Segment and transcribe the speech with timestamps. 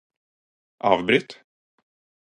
[0.89, 1.29] avbryt